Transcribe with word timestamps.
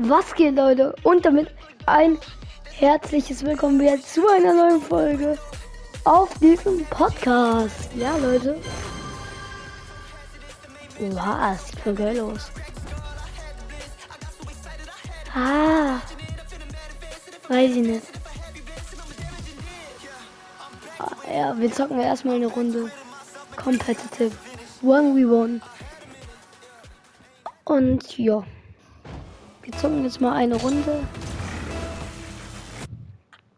Was 0.00 0.32
geht, 0.32 0.54
Leute? 0.54 0.94
Und 1.02 1.26
damit 1.26 1.52
ein 1.86 2.18
herzliches 2.70 3.44
Willkommen 3.44 3.80
wieder 3.80 4.00
zu 4.00 4.28
einer 4.28 4.54
neuen 4.54 4.80
Folge 4.80 5.36
auf 6.04 6.32
diesem 6.38 6.84
Podcast. 6.84 7.90
Ja, 7.96 8.16
Leute. 8.18 8.60
Wow, 11.00 11.58
sieht 11.58 11.80
voll 11.80 11.94
geil 11.94 12.20
aus. 12.20 12.52
Ah. 15.34 15.98
Weiß 17.48 17.72
ich 17.72 17.84
nicht. 17.88 18.06
Ah, 21.00 21.10
ja, 21.28 21.58
wir 21.58 21.72
zocken 21.72 21.98
erstmal 21.98 22.36
eine 22.36 22.46
Runde. 22.46 22.88
Competitive. 23.56 24.30
1v1. 24.80 25.60
Und 27.64 28.16
ja. 28.16 28.44
Wir 29.68 29.76
zocken 29.76 30.02
jetzt 30.02 30.18
mal 30.22 30.32
eine 30.32 30.56
Runde. 30.56 31.00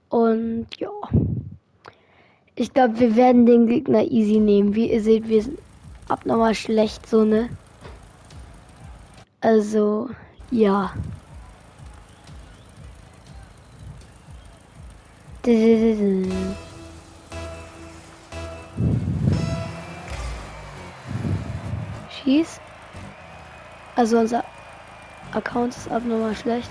Und 0.09 0.67
ja. 0.77 0.91
Ich 2.57 2.75
glaube, 2.75 2.99
wir 2.99 3.15
werden 3.15 3.47
den 3.47 3.69
Gegner 3.69 4.03
easy 4.03 4.41
nehmen. 4.41 4.75
Wie 4.75 4.91
ihr 4.93 5.01
seht, 5.01 5.29
wir 5.29 5.45
sind 5.45 5.61
abnormal 6.09 6.57
schlecht, 6.57 7.09
so 7.09 7.25
ne. 7.25 7.49
Also, 9.41 10.11
ja. 10.51 10.93
Schieß. 22.25 22.61
Also 23.95 24.19
unser 24.19 24.43
Account 25.33 25.77
ist 25.77 25.91
abnormal 25.91 26.35
schlecht. 26.35 26.69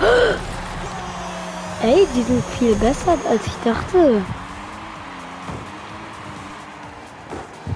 Ey, 1.82 2.06
die 2.14 2.22
sind 2.22 2.44
viel 2.58 2.74
besser 2.76 3.18
als 3.28 3.46
ich 3.46 3.54
dachte. 3.64 4.22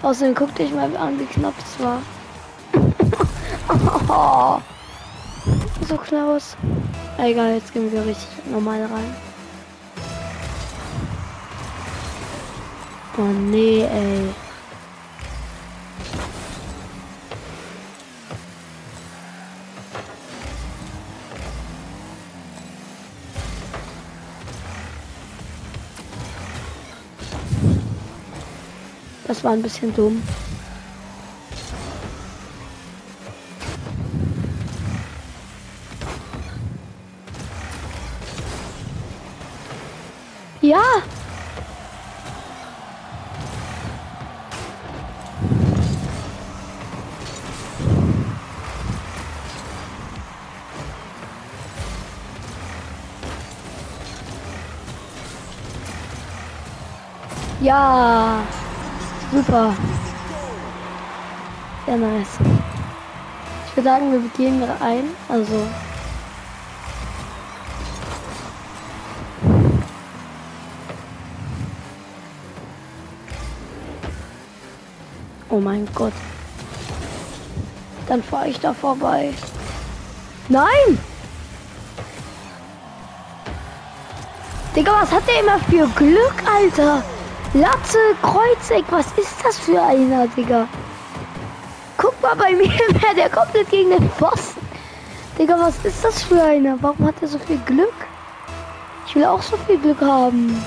Außerdem 0.03 0.35
guck 0.37 0.55
dich 0.55 0.73
mal 0.73 0.97
an, 0.97 1.19
wie 1.19 1.25
knapp 1.25 1.55
das 1.59 1.81
war. 1.85 2.01
so 5.89 5.97
knapp. 5.97 6.43
Egal, 7.19 7.55
jetzt 7.55 7.73
gehen 7.73 7.91
wir 7.91 8.07
richtig 8.07 8.29
normal 8.51 8.83
rein. 8.83 9.17
Oh 13.19 13.23
nee, 13.23 13.83
ey. 13.83 14.46
Das 29.27 29.43
war 29.43 29.53
ein 29.53 29.63
bisschen 29.63 29.93
dumm. 29.95 30.23
Ja. 40.63 40.81
Ja. 57.61 58.25
Super. 59.37 59.77
Sehr 61.85 61.99
nice. 61.99 62.39
Ich 63.67 63.77
würde 63.77 63.91
sagen, 63.91 64.11
wir 64.11 64.31
gehen 64.31 64.63
rein. 64.63 65.05
Also. 65.29 65.63
Oh 75.51 75.61
mein 75.61 75.87
Gott. 75.95 76.15
Dann 78.09 78.23
fahre 78.23 78.49
ich 78.49 78.59
da 78.59 78.73
vorbei. 78.73 79.35
Nein! 80.49 80.99
Digga, 84.75 84.93
was 85.03 85.13
hat 85.13 85.25
der 85.29 85.41
immer 85.41 85.59
für 85.59 85.87
Glück, 85.89 86.35
Alter? 86.51 87.03
Latte, 87.61 87.99
Kreuzeck, 88.21 88.84
was 88.91 89.06
ist 89.17 89.43
das 89.43 89.59
für 89.59 89.81
einer, 89.81 90.28
Digga? 90.28 90.69
Guck 91.97 92.21
mal 92.21 92.37
bei 92.37 92.53
mir, 92.56 92.69
wer 92.69 93.15
der 93.15 93.31
kommt 93.31 93.55
nicht 93.55 93.71
gegen 93.71 93.89
den 93.89 94.11
Pfosten. 94.11 94.61
Digga, 95.39 95.59
was 95.59 95.83
ist 95.83 96.05
das 96.05 96.22
für 96.22 96.43
einer? 96.43 96.77
Warum 96.83 97.06
hat 97.06 97.15
er 97.22 97.28
so 97.28 97.39
viel 97.39 97.59
Glück? 97.65 97.94
Ich 99.06 99.15
will 99.15 99.25
auch 99.25 99.41
so 99.41 99.56
viel 99.56 99.78
Glück 99.78 100.03
haben. 100.03 100.62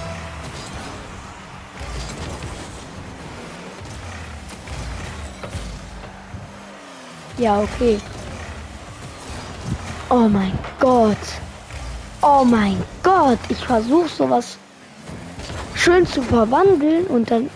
Ja, 7.37 7.59
okay. 7.59 7.99
Oh 10.09 10.27
mein 10.27 10.57
Gott. 10.79 11.17
Oh 12.23 12.43
mein 12.43 12.83
Gott. 13.03 13.37
Ich 13.49 13.63
versuche 13.63 14.09
sowas 14.09 14.57
schön 15.79 16.05
zu 16.05 16.21
verwandeln 16.21 17.05
und 17.07 17.31
dann 17.31 17.49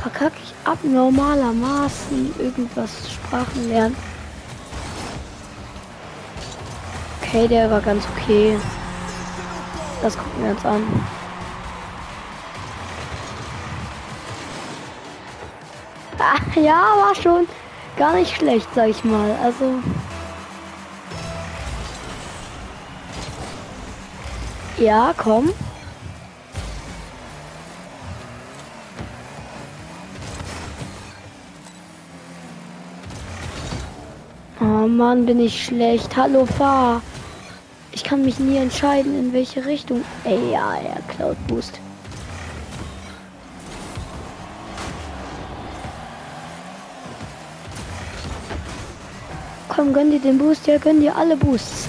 verkacke 0.00 0.36
ich 0.42 0.54
abnormalermaßen 0.64 2.34
irgendwas 2.38 2.90
Sprachen 3.12 3.68
lernen. 3.68 3.96
Okay, 7.20 7.46
der 7.46 7.70
war 7.70 7.80
ganz 7.82 8.04
okay. 8.16 8.56
Das 10.02 10.16
gucken 10.16 10.44
wir 10.44 10.50
uns 10.52 10.64
an. 10.64 10.82
Ah, 16.18 16.58
ja, 16.58 16.80
war 16.96 17.14
schon 17.14 17.46
gar 17.98 18.14
nicht 18.14 18.34
schlecht, 18.34 18.68
sag 18.74 18.88
ich 18.88 19.04
mal. 19.04 19.36
Also. 19.42 19.74
Ja, 24.78 25.12
komm. 25.16 25.52
Mann, 34.96 35.26
bin 35.26 35.40
ich 35.40 35.64
schlecht. 35.66 36.16
Hallo, 36.16 36.46
fahr. 36.46 37.02
Ich 37.92 38.02
kann 38.02 38.24
mich 38.24 38.38
nie 38.38 38.56
entscheiden, 38.56 39.18
in 39.18 39.32
welche 39.32 39.66
Richtung. 39.66 40.02
Ey, 40.24 40.52
ja, 40.52 40.74
er 40.76 41.02
Cloud 41.14 41.36
Boost. 41.46 41.78
Komm, 49.68 49.92
gönn 49.92 50.10
dir 50.10 50.20
den 50.20 50.38
Boost, 50.38 50.66
ja, 50.66 50.78
gönn 50.78 51.00
dir 51.00 51.14
alle 51.14 51.36
Boosts. 51.36 51.88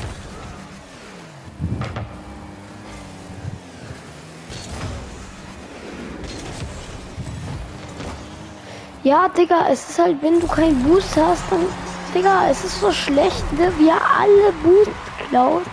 Ja, 9.04 9.30
Digga, 9.30 9.70
es 9.72 9.90
ist 9.90 10.00
halt, 10.00 10.22
wenn 10.22 10.42
du 10.42 10.48
keinen 10.48 10.84
Boost 10.84 11.16
hast, 11.16 11.44
dann 11.50 11.66
Digga, 12.14 12.50
es 12.50 12.64
ist 12.64 12.80
so 12.80 12.92
schlecht, 12.92 13.52
ne? 13.54 13.72
wie 13.78 13.90
er 13.90 14.02
alle 14.20 14.54
Boost 14.64 14.92
klaut, 15.30 15.64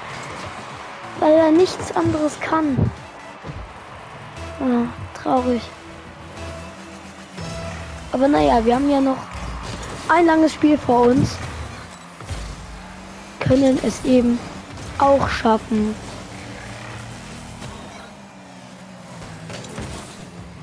weil 1.20 1.32
er 1.32 1.50
nichts 1.50 1.94
anderes 1.94 2.38
kann. 2.40 2.76
Ja, 4.60 4.86
traurig. 5.20 5.62
Aber 8.12 8.28
naja, 8.28 8.64
wir 8.64 8.74
haben 8.74 8.90
ja 8.90 9.00
noch 9.00 9.16
ein 10.08 10.26
langes 10.26 10.52
Spiel 10.52 10.78
vor 10.78 11.08
uns. 11.08 11.36
Können 13.40 13.78
es 13.82 14.04
eben 14.04 14.38
auch 14.98 15.28
schaffen. 15.28 15.94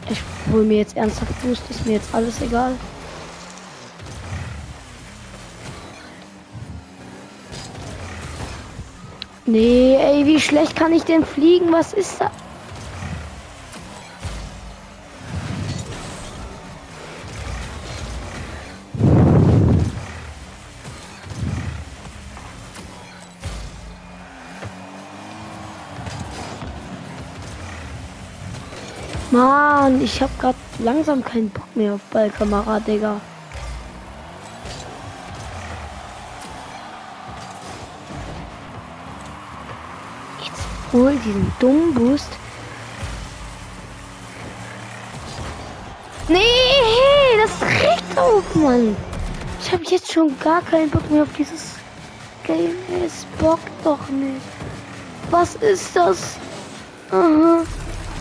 Ich 0.09 0.21
hole 0.51 0.63
mir 0.63 0.77
jetzt 0.77 0.97
ernsthaft 0.97 1.41
Boost, 1.41 1.63
ist 1.69 1.85
mir 1.85 1.93
jetzt 1.93 2.13
alles 2.13 2.41
egal. 2.41 2.75
Nee, 9.51 9.97
ey, 9.97 10.25
wie 10.25 10.39
schlecht 10.39 10.77
kann 10.77 10.93
ich 10.93 11.03
denn 11.03 11.25
fliegen? 11.25 11.73
Was 11.73 11.91
ist 11.91 12.21
da? 12.21 12.31
Mann, 29.31 30.01
ich 30.01 30.21
hab 30.21 30.39
grad 30.39 30.55
langsam 30.79 31.25
keinen 31.25 31.49
Bock 31.49 31.75
mehr 31.75 31.95
auf 31.95 32.01
Ballkamera, 32.09 32.79
Digga. 32.79 33.19
Hol 40.93 41.15
diesen 41.25 41.51
dummen 41.59 41.93
Boost. 41.93 42.29
Nee, 46.27 46.39
das 47.41 47.61
regt 47.61 48.17
auf, 48.17 48.55
Mann. 48.55 48.95
Ich 49.59 49.71
habe 49.71 49.83
jetzt 49.83 50.11
schon 50.11 50.37
gar 50.39 50.61
keinen 50.61 50.89
Bock 50.89 51.09
mehr 51.11 51.23
auf 51.23 51.33
dieses 51.37 51.75
Game. 52.43 52.75
Es 53.05 53.25
bockt 53.39 53.69
doch 53.83 54.07
nicht. 54.09 54.41
Was 55.29 55.55
ist 55.55 55.95
das? 55.95 56.37
Aha. 57.11 57.63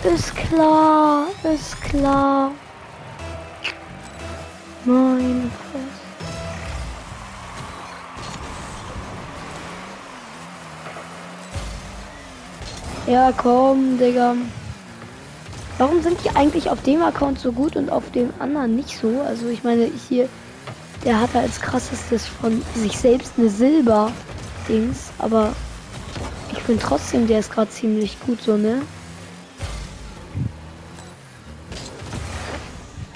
Ist 0.03 0.35
klar, 0.35 1.27
ist 1.43 1.81
klar. 1.83 2.53
Mein 4.85 5.53
Fresse. 5.71 5.90
Ja, 13.11 13.33
komm, 13.37 13.99
Digga. 13.99 14.37
Warum 15.79 16.01
sind 16.01 16.23
die 16.25 16.31
eigentlich 16.37 16.71
auf 16.71 16.81
dem 16.85 17.03
Account 17.03 17.41
so 17.41 17.51
gut 17.51 17.75
und 17.75 17.91
auf 17.91 18.09
dem 18.13 18.31
anderen 18.39 18.77
nicht 18.77 18.97
so? 18.97 19.21
Also 19.27 19.49
ich 19.49 19.65
meine, 19.65 19.91
hier, 20.09 20.29
der 21.05 21.21
hat 21.21 21.35
als 21.35 21.61
krassestes 21.61 22.29
von 22.29 22.63
sich 22.77 22.97
selbst 22.97 23.33
eine 23.37 23.49
Silber-Dings, 23.49 25.11
aber 25.19 25.53
ich 26.53 26.63
finde 26.63 26.85
trotzdem, 26.85 27.27
der 27.27 27.41
ist 27.41 27.51
gerade 27.51 27.69
ziemlich 27.73 28.17
gut 28.21 28.41
so, 28.43 28.57
ne? 28.57 28.81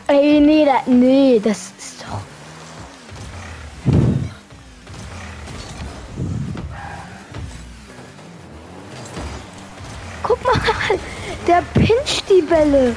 Ey, 0.09 0.41
nee, 0.41 0.65
da, 0.65 0.91
nee, 0.91 1.41
das 1.41 1.73
Guck 10.25 10.43
mal, 10.43 10.59
der 11.47 11.63
pinscht 11.75 12.25
die 12.31 12.41
Bälle. 12.41 12.97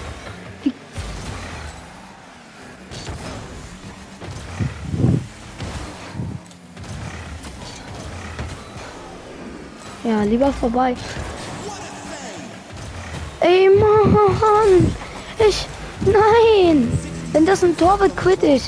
Ja, 10.05 10.23
lieber 10.23 10.53
vorbei. 10.53 10.95
Ey, 13.41 13.69
Mann. 13.77 14.95
Ich. 15.37 15.67
Nein! 16.05 16.97
Wenn 17.33 17.45
das 17.45 17.61
ein 17.61 17.75
Tor 17.75 17.99
wird, 17.99 18.15
quitt 18.15 18.41
ich. 18.41 18.63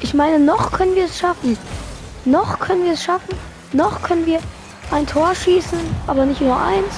Ich 0.00 0.12
meine, 0.12 0.38
noch 0.38 0.70
können 0.70 0.94
wir 0.94 1.06
es 1.06 1.18
schaffen. 1.18 1.56
Noch 2.24 2.58
können 2.58 2.84
wir 2.84 2.92
es 2.92 3.02
schaffen. 3.02 3.34
Noch 3.72 4.02
können 4.02 4.26
wir 4.26 4.40
ein 4.90 5.06
Tor 5.06 5.34
schießen, 5.34 5.78
aber 6.06 6.26
nicht 6.26 6.40
nur 6.40 6.60
eins. 6.60 6.92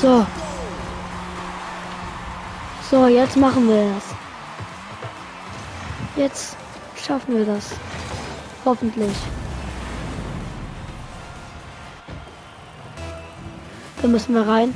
So. 0.00 0.26
So, 2.90 3.06
jetzt 3.06 3.36
machen 3.36 3.68
wir 3.68 3.94
das. 3.94 4.04
Jetzt 6.16 6.56
schaffen 7.04 7.36
wir 7.36 7.44
das. 7.44 7.70
Hoffentlich. 8.64 9.16
Da 14.02 14.08
müssen 14.08 14.34
wir 14.34 14.46
rein. 14.46 14.74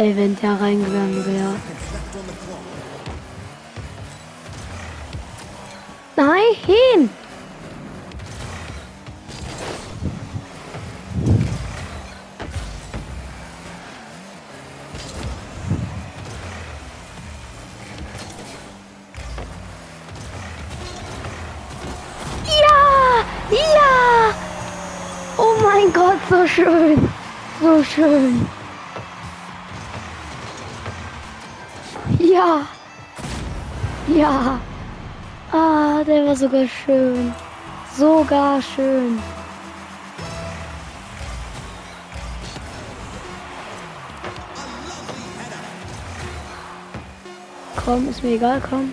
Ey, 0.00 0.16
wenn 0.16 0.34
der 0.40 0.58
reingegangen 0.58 1.26
wäre. 1.26 1.56
Nein! 6.16 7.10
so 26.30 26.46
schön. 26.46 27.08
So 27.60 27.84
schön. 27.84 28.59
Ja. 32.30 32.66
Ja. 34.06 34.60
Ah, 35.52 36.04
der 36.04 36.26
war 36.26 36.36
sogar 36.36 36.66
schön. 36.66 37.34
Sogar 37.96 38.62
schön. 38.62 39.20
Komm, 47.84 48.08
ist 48.08 48.22
mir 48.22 48.34
egal, 48.34 48.62
komm. 48.68 48.92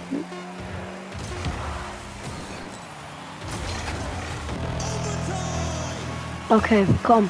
Okay, 6.50 6.88
komm. 7.04 7.30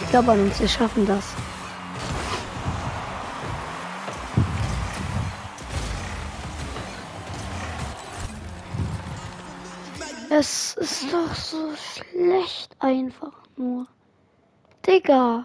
Ich 0.00 0.10
glaube 0.10 0.32
an 0.32 0.40
uns, 0.40 0.58
wir 0.58 0.68
schaffen 0.68 1.06
das. 1.06 1.24
Es 10.34 10.72
ist 10.78 11.12
doch 11.12 11.34
so 11.34 11.74
schlecht 11.76 12.74
einfach 12.78 13.34
nur. 13.54 13.86
Digga. 14.86 15.44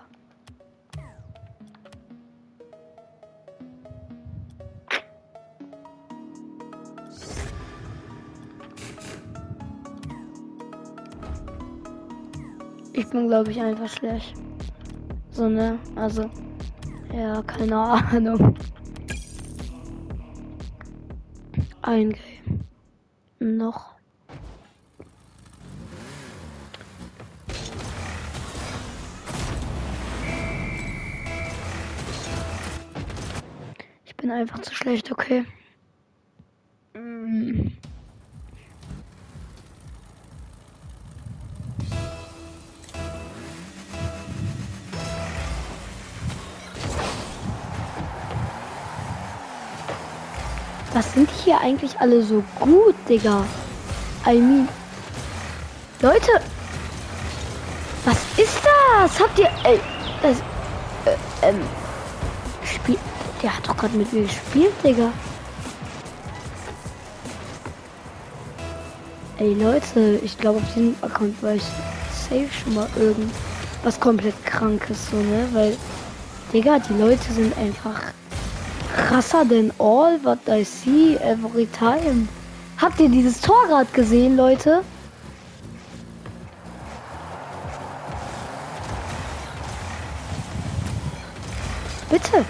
Ich 12.93 13.09
bin, 13.09 13.27
glaube 13.27 13.51
ich, 13.51 13.59
einfach 13.59 13.89
schlecht. 13.89 14.35
So, 15.31 15.49
ne? 15.49 15.77
Also, 15.97 16.31
ja, 17.13 17.41
keine 17.43 17.75
Ahnung. 17.75 18.55
Ein 21.81 22.11
Game. 22.11 22.63
Noch. 23.39 23.96
Bin 34.27 34.35
einfach 34.35 34.59
zu 34.61 34.75
schlecht, 34.75 35.09
okay. 35.11 35.45
Was 50.93 51.13
sind 51.13 51.29
hier 51.29 51.59
eigentlich 51.61 51.97
alle 51.99 52.21
so 52.23 52.43
gut, 52.59 52.95
Digga? 53.07 53.45
I 54.25 54.33
mean. 54.33 54.67
Leute! 56.01 56.31
Was 58.03 58.17
ist 58.37 58.59
das? 58.63 59.19
Habt 59.19 59.39
ihr. 59.39 59.49
Ey, 59.63 59.79
das. 60.21 60.39
Äh, 61.05 61.49
ähm. 61.49 61.61
Spiel. 62.65 62.97
Der 63.41 63.55
hat 63.55 63.67
doch 63.67 63.77
gerade 63.77 63.95
mit 63.95 64.11
mir 64.11 64.23
gespielt, 64.23 64.73
Digga. 64.83 65.11
Ey 69.37 69.53
Leute, 69.53 70.19
ich 70.23 70.37
glaube 70.37 70.57
auf 70.59 70.73
diesem 70.73 70.95
Account 71.01 71.43
war 71.43 71.53
ich 71.53 71.63
safe 72.11 72.49
schon 72.51 72.73
mal 72.73 72.87
irgendwas 72.95 73.99
komplett 73.99 74.43
krankes 74.45 75.11
so, 75.11 75.17
ne? 75.17 75.47
Weil, 75.53 75.77
Digga, 76.51 76.79
die 76.79 76.93
Leute 76.93 77.31
sind 77.31 77.55
einfach 77.57 78.01
krasser 78.95 79.45
denn 79.45 79.71
all 79.77 80.19
what 80.23 80.39
I 80.47 80.63
see 80.63 81.15
every 81.17 81.67
time. 81.67 82.27
Habt 82.81 82.99
ihr 82.99 83.09
dieses 83.09 83.39
Torrad 83.41 83.93
gesehen, 83.93 84.35
Leute? 84.35 84.81
Bitte. 92.09 92.43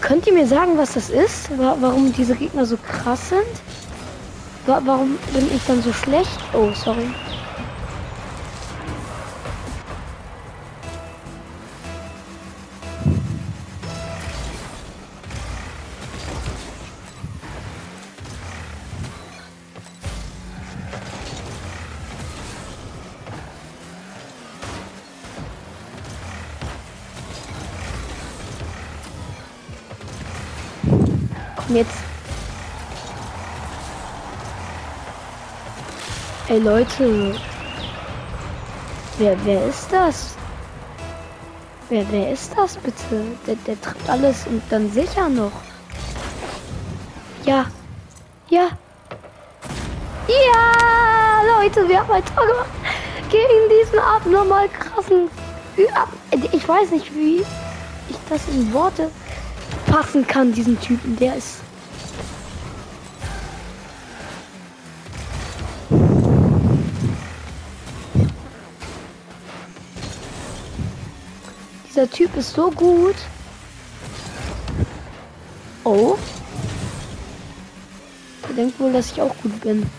Könnt 0.00 0.26
ihr 0.26 0.32
mir 0.32 0.46
sagen, 0.46 0.78
was 0.78 0.94
das 0.94 1.10
ist? 1.10 1.50
Warum 1.58 2.12
diese 2.12 2.34
Gegner 2.34 2.64
so 2.64 2.76
krass 2.76 3.30
sind? 3.30 3.42
Warum 4.66 5.18
bin 5.32 5.48
ich 5.54 5.64
dann 5.66 5.82
so 5.82 5.92
schlecht? 5.92 6.38
Oh, 6.52 6.70
sorry. 6.74 7.10
Jetzt. 31.74 31.98
Ey 36.48 36.58
Leute. 36.58 37.34
Wer, 39.18 39.36
wer 39.44 39.66
ist 39.66 39.92
das? 39.92 40.34
Wer, 41.88 42.04
wer 42.10 42.32
ist 42.32 42.52
das 42.56 42.76
bitte? 42.76 43.24
Der, 43.46 43.56
der 43.66 43.80
trifft 43.80 44.08
alles 44.08 44.46
und 44.46 44.62
dann 44.70 44.90
sicher 44.92 45.28
noch. 45.28 45.52
Ja. 47.44 47.66
Ja. 48.48 48.68
Ja, 50.28 51.58
Leute, 51.58 51.88
wir 51.88 52.00
haben 52.00 52.12
ein 52.12 52.24
Tor 52.24 52.46
gemacht. 52.46 52.70
Gegen 53.30 53.68
diesen 53.68 53.98
abnormal 53.98 54.68
krassen. 54.68 55.30
Ich 56.52 56.68
weiß 56.68 56.90
nicht, 56.90 57.14
wie 57.14 57.44
ich 58.08 58.16
das 58.28 58.46
in 58.48 58.72
Worte 58.72 59.10
fassen 60.02 60.24
kann, 60.24 60.52
diesen 60.52 60.78
Typen. 60.80 61.16
Der 61.16 61.36
ist. 61.36 61.56
Dieser 71.88 72.08
Typ 72.08 72.36
ist 72.36 72.54
so 72.54 72.70
gut. 72.70 73.16
Oh. 75.82 76.16
Er 78.48 78.54
denkt 78.54 78.78
wohl, 78.78 78.92
dass 78.92 79.10
ich 79.10 79.20
auch 79.20 79.34
gut 79.42 79.60
bin. 79.62 79.90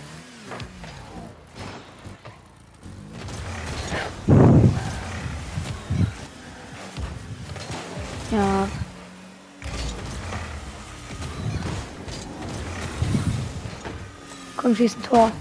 Komm, 14.80 14.88
schieß 14.88 14.96
ein 14.96 15.04
Tor. 15.04 15.32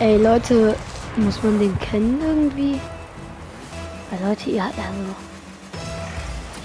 Ey, 0.00 0.18
Leute, 0.18 0.76
muss 1.16 1.42
man 1.42 1.58
den 1.58 1.78
kennen 1.78 2.20
irgendwie? 2.20 2.80
Ja, 4.10 4.28
Leute, 4.28 4.50
ihr 4.50 4.64
habt 4.64 4.78
also. 4.78 5.14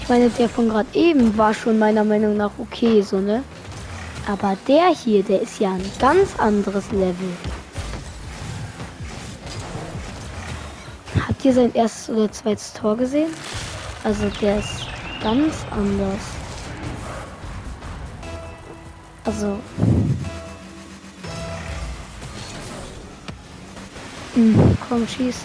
Ich 0.02 0.08
meine, 0.08 0.28
der 0.28 0.48
von 0.48 0.68
gerade 0.68 0.88
eben 0.92 1.38
war 1.38 1.54
schon 1.54 1.78
meiner 1.78 2.04
Meinung 2.04 2.36
nach 2.36 2.50
okay, 2.58 3.00
so, 3.00 3.18
ne? 3.18 3.42
Aber 4.26 4.56
der 4.68 4.88
hier, 4.88 5.22
der 5.22 5.40
ist 5.40 5.58
ja 5.60 5.72
ein 5.72 5.90
ganz 5.98 6.38
anderes 6.38 6.90
Level. 6.92 7.32
Habt 11.26 11.44
ihr 11.44 11.54
sein 11.54 11.74
erstes 11.74 12.10
oder 12.10 12.30
zweites 12.30 12.74
Tor 12.74 12.96
gesehen? 12.96 13.30
Also 14.02 14.30
der 14.40 14.58
ist 14.58 14.86
ganz 15.22 15.54
anders. 15.70 16.20
Also. 19.24 19.58
Hm, 24.34 24.78
komm, 24.88 25.06
schieß. 25.06 25.36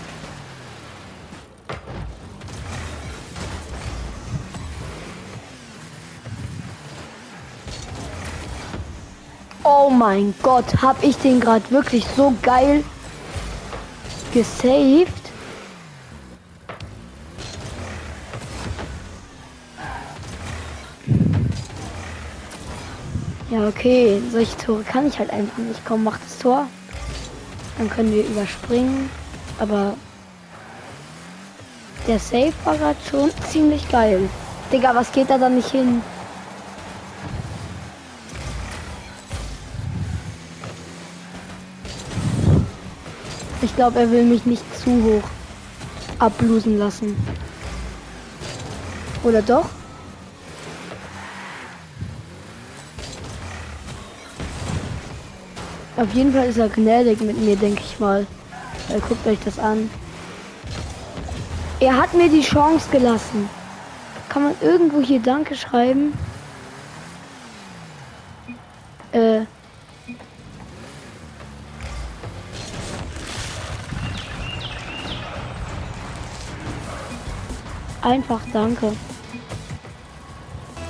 Oh 9.63 9.89
mein 9.89 10.33
Gott, 10.41 10.81
hab 10.81 11.03
ich 11.03 11.17
den 11.17 11.39
gerade 11.39 11.69
wirklich 11.71 12.05
so 12.15 12.33
geil 12.41 12.83
gesaved? 14.33 15.24
Ja, 23.55 23.69
okay. 23.69 24.21
Solche 24.33 24.57
Tore 24.57 24.83
kann 24.83 25.07
ich 25.07 25.17
halt 25.17 25.29
einfach 25.29 25.59
nicht. 25.59 25.79
Komm, 25.85 26.03
mach 26.03 26.17
das 26.17 26.39
Tor. 26.39 26.67
Dann 27.77 27.89
können 27.89 28.13
wir 28.13 28.25
überspringen. 28.25 29.09
Aber 29.59 29.93
der 32.05 32.19
Safe 32.19 32.51
war 32.65 32.75
gerade 32.75 32.97
schon 33.09 33.31
ziemlich 33.49 33.87
geil. 33.87 34.29
Digga, 34.73 34.93
was 34.93 35.09
geht 35.13 35.29
da 35.29 35.37
dann 35.37 35.55
nicht 35.55 35.71
hin? 35.71 36.01
Ich 43.61 43.73
glaube, 43.77 44.01
er 44.01 44.11
will 44.11 44.25
mich 44.25 44.45
nicht 44.45 44.63
zu 44.77 44.91
hoch 45.01 45.29
ablosen 46.19 46.77
lassen. 46.77 47.15
Oder 49.23 49.41
doch? 49.41 49.69
Auf 55.97 56.13
jeden 56.13 56.33
Fall 56.33 56.47
ist 56.47 56.57
er 56.57 56.67
gnädig 56.67 57.21
mit 57.21 57.37
mir, 57.37 57.55
denke 57.55 57.81
ich 57.81 57.99
mal. 57.99 58.27
Weil, 58.89 58.99
guckt 59.01 59.25
euch 59.25 59.39
das 59.45 59.57
an. 59.57 59.89
Er 61.79 61.97
hat 61.97 62.13
mir 62.13 62.29
die 62.29 62.41
Chance 62.41 62.89
gelassen. 62.91 63.49
Kann 64.29 64.43
man 64.43 64.55
irgendwo 64.61 65.01
hier 65.01 65.21
Danke 65.21 65.55
schreiben? 65.55 66.13
Äh. 69.13 69.41
Einfach 78.01 78.41
Danke. 78.51 78.91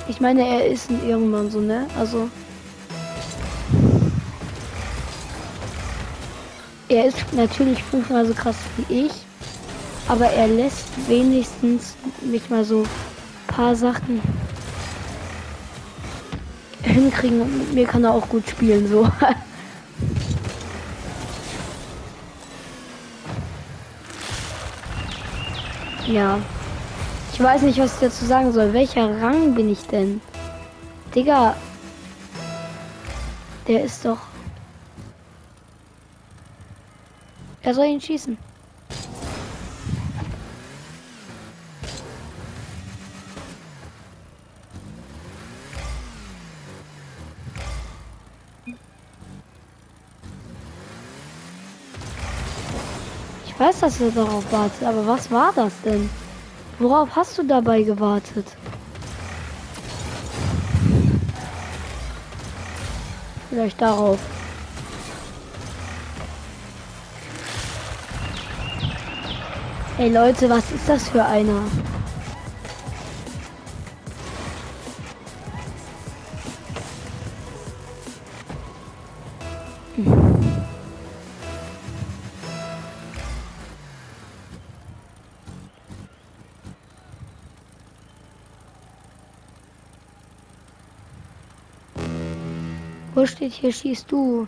Ich 0.08 0.20
meine, 0.20 0.46
er 0.46 0.66
ist 0.66 0.90
ein 0.90 1.08
Irgendwann 1.08 1.50
so, 1.50 1.60
ne? 1.60 1.86
Also. 1.98 2.28
Er 6.88 7.06
ist 7.06 7.32
natürlich 7.32 7.82
fünfmal 7.82 8.24
so 8.26 8.34
krass 8.34 8.54
wie 8.76 9.06
ich, 9.06 9.12
aber 10.06 10.26
er 10.26 10.46
lässt 10.46 10.86
wenigstens 11.08 11.96
mich 12.20 12.48
mal 12.48 12.64
so 12.64 12.86
paar 13.48 13.74
Sachen 13.74 14.20
hinkriegen 16.82 17.40
und 17.40 17.58
mit 17.58 17.74
mir 17.74 17.86
kann 17.86 18.04
er 18.04 18.12
auch 18.14 18.28
gut 18.28 18.48
spielen 18.48 18.86
so. 18.88 19.10
ja. 26.06 26.38
Ich 27.32 27.40
weiß 27.42 27.62
nicht, 27.62 27.78
was 27.78 27.94
ich 27.94 28.00
dazu 28.00 28.24
sagen 28.24 28.52
soll. 28.52 28.72
Welcher 28.72 29.20
Rang 29.20 29.56
bin 29.56 29.68
ich 29.70 29.84
denn? 29.88 30.20
Digga. 31.14 31.56
Der 33.66 33.82
ist 33.82 34.04
doch 34.04 34.18
Er 37.66 37.74
soll 37.74 37.86
ihn 37.86 38.00
schießen. 38.00 38.38
Ich 53.44 53.58
weiß, 53.58 53.80
dass 53.80 54.00
er 54.00 54.12
darauf 54.12 54.52
wartet, 54.52 54.84
aber 54.84 55.04
was 55.08 55.28
war 55.32 55.52
das 55.52 55.72
denn? 55.84 56.08
Worauf 56.78 57.16
hast 57.16 57.36
du 57.36 57.42
dabei 57.42 57.82
gewartet? 57.82 58.46
Vielleicht 63.50 63.82
darauf. 63.82 64.35
Ey 69.98 70.10
Leute, 70.10 70.50
was 70.50 70.70
ist 70.72 70.86
das 70.86 71.08
für 71.08 71.24
einer? 71.24 71.62
Wo 93.14 93.24
steht 93.24 93.54
hier 93.54 93.72
schießt 93.72 94.12
du? 94.12 94.46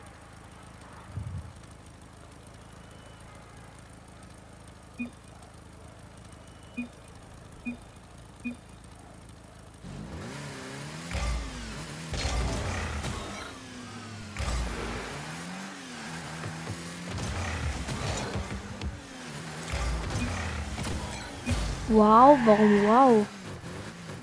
Wow, 21.89 22.39
warum 22.45 22.83
wow? 22.85 23.27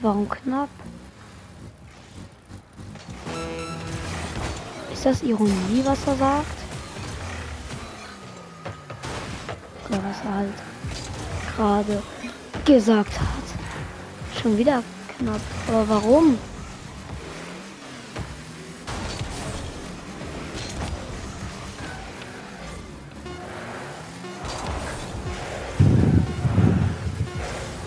Warum 0.02 0.30
knapp? 0.30 0.70
Ist 4.94 5.06
das 5.06 5.24
Ironie, 5.24 5.82
was 5.84 6.06
er 6.06 6.16
sagt? 6.16 6.58
Oder 9.90 9.98
was 9.98 10.26
er 10.26 10.36
halt 10.36 10.54
gerade 11.56 12.04
gesagt 12.66 13.20
hat. 13.20 14.40
Schon 14.40 14.58
wieder 14.58 14.84
knapp. 15.18 15.42
Aber 15.68 15.90
warum? 15.90 16.38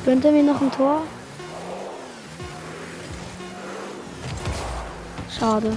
Gönnt 0.08 0.24
er 0.24 0.32
mir 0.32 0.42
noch 0.42 0.62
ein 0.62 0.72
Tor? 0.72 1.02
Schade. 5.30 5.76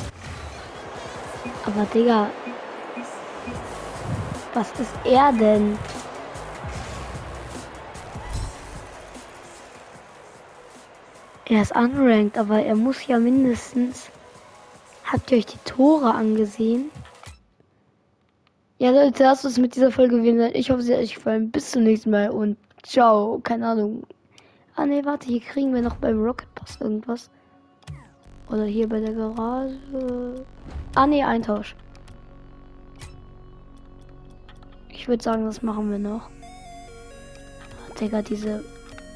Aber 1.66 1.86
Digga. 1.94 2.30
Was 4.54 4.72
ist 4.80 4.94
er 5.04 5.34
denn? 5.34 5.78
Er 11.50 11.62
ist 11.64 11.76
unranked, 11.76 12.38
aber 12.38 12.64
er 12.64 12.76
muss 12.76 13.06
ja 13.08 13.20
mindestens. 13.20 14.10
Habt 15.04 15.30
ihr 15.34 15.40
euch 15.40 15.48
die 15.48 15.60
Tore 15.66 16.16
angesehen? 16.16 16.90
Ja, 18.78 18.92
Leute, 18.92 19.24
das 19.24 19.44
ist 19.44 19.58
mit 19.58 19.76
dieser 19.76 19.92
Folge 19.92 20.22
gewesen. 20.22 20.56
Ich 20.56 20.72
hoffe, 20.72 20.84
sie 20.84 20.94
hat 20.94 21.02
euch 21.02 21.16
gefallen. 21.16 21.52
Bis 21.52 21.72
zum 21.72 21.84
nächsten 21.84 22.12
Mal 22.12 22.30
und 22.30 22.56
ciao. 22.82 23.42
Keine 23.44 23.68
Ahnung. 23.68 24.04
Ah 24.76 24.86
ne, 24.86 25.04
warte, 25.06 25.28
hier 25.28 25.42
kriegen 25.42 25.74
wir 25.74 25.82
noch 25.82 25.98
beim 25.98 26.22
Rocket 26.22 26.54
Pass 26.56 26.80
irgendwas. 26.80 27.30
Oder 28.50 28.66
hier 28.66 28.88
bei 28.88 29.00
der 29.00 29.14
Garage. 29.14 30.46
Ah 30.96 31.08
ne, 31.08 31.26
Eintausch. 31.26 31.76
Ich 34.90 35.08
würde 35.08 35.24
sagen, 35.24 35.46
das 35.46 35.62
machen 35.62 35.90
wir 35.92 36.00
noch. 36.00 36.30
Digga, 38.00 38.22
diese 38.22 38.64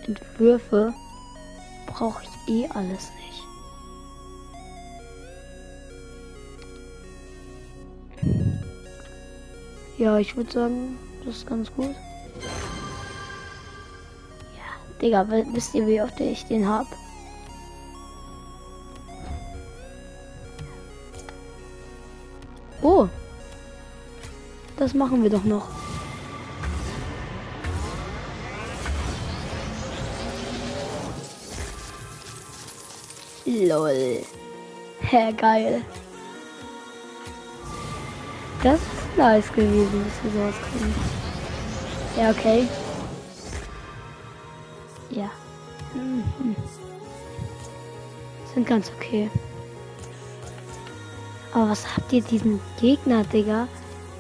Entwürfe 0.06 0.94
brauche 1.88 2.24
ich 2.24 2.54
eh 2.54 2.68
alles 2.70 3.12
nicht. 3.18 3.44
Ja, 9.98 10.18
ich 10.18 10.36
würde 10.36 10.52
sagen, 10.52 10.98
das 11.26 11.38
ist 11.38 11.48
ganz 11.48 11.74
gut. 11.74 11.96
Digga, 15.02 15.28
wisst 15.30 15.76
ihr, 15.76 15.86
wie 15.88 16.02
oft 16.02 16.20
ich 16.20 16.46
den 16.46 16.68
hab? 16.68 16.88
Oh. 22.82 23.08
Das 24.78 24.94
machen 24.94 25.24
wir 25.24 25.30
doch 25.30 25.44
noch. 25.44 25.68
Lol. 33.46 34.24
Hä, 35.02 35.34
geil. 35.34 35.82
Das 38.64 38.80
ist 38.80 39.18
nice 39.18 39.52
gewesen, 39.52 40.06
dass 40.06 40.24
wir 40.24 40.42
sowas 40.42 40.56
kriegen. 40.70 40.96
Ja, 42.18 42.32
okay. 42.32 42.68
Sind 48.56 48.68
ganz 48.68 48.92
okay. 48.98 49.30
Aber 51.54 51.70
was 51.70 51.96
habt 51.96 52.12
ihr 52.12 52.22
diesen 52.22 52.60
Gegner, 52.80 53.24
Digga? 53.24 53.68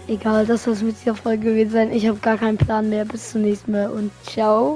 Egal, 0.07 0.45
das 0.45 0.65
soll 0.65 0.73
es 0.73 0.83
mit 0.83 0.99
dieser 1.01 1.15
Folge 1.15 1.45
gewesen 1.45 1.71
sein. 1.71 1.91
Ich 1.91 2.07
habe 2.07 2.19
gar 2.19 2.37
keinen 2.37 2.57
Plan 2.57 2.89
mehr. 2.89 3.05
Bis 3.05 3.31
zum 3.31 3.41
nächsten 3.41 3.71
Mal 3.71 3.89
und 3.89 4.11
ciao. 4.23 4.73